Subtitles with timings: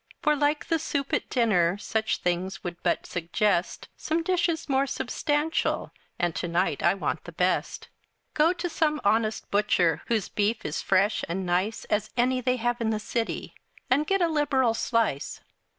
[0.23, 5.91] For, like the soup at dinner, Such things would but suggest Some dishes more substantial,
[6.17, 7.87] And to night I want the best.
[8.33, 12.81] Go to some honest butcher, Whose beef is fresh and nice, As any they have
[12.81, 13.53] in the city,
[13.91, 15.39] And get a liberal slice.